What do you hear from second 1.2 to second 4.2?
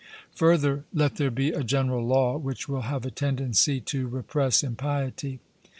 be a general law which will have a tendency to